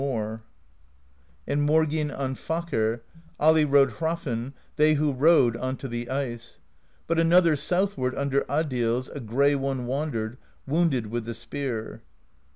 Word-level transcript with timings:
212 0.01 0.39
PROSE 0.39 0.41
EDDA 1.45 1.53
And 1.53 1.69
Morginn 1.69 2.11
on 2.19 2.35
Vakr;' 2.35 3.01
Ali 3.39 3.63
rode 3.65 3.91
Hrafn, 3.97 4.53
They 4.75 4.95
who 4.95 5.13
rode 5.13 5.55
onto 5.55 5.87
the 5.87 6.09
ice: 6.09 6.57
But 7.05 7.19
another, 7.19 7.55
southward, 7.55 8.15
Under 8.15 8.41
Adils, 8.49 9.11
A 9.13 9.19
gray 9.19 9.53
one, 9.53 9.85
wandered. 9.85 10.39
Wounded 10.65 11.11
with 11.11 11.25
the 11.25 11.35
spear. 11.35 12.01